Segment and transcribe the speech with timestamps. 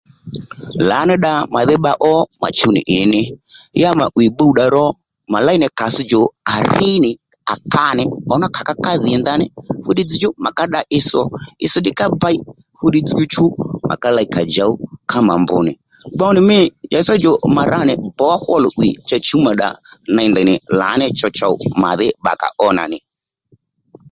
[0.89, 3.21] Lǎní dda màdhí bba ó mà chuw nì ì ní
[3.71, 4.85] ni ya mà 'wìy bbuw ddà ro
[5.31, 6.21] mà léy nì kàss djò
[6.53, 7.11] à rínì
[7.53, 8.03] à ka nì
[8.33, 9.45] ǒmá kàká dhì ndaní
[9.83, 11.23] fúddiy dzzdjú mà ká dda itsś ò
[11.65, 12.37] itsś ká bey
[12.77, 13.45] fúddiy dzzdjú chú
[13.87, 14.71] mà ká ley à djǒw
[15.11, 15.73] kámà mb nì
[16.15, 16.59] gbow nì mî
[16.89, 19.69] djǎ sâ djò mà ra nì bówá hol 'wì cha chǔwmà ddà
[20.15, 20.45] ney cha ndèy
[20.99, 22.97] ney chowchow màdhí bbakǎ ó nà nì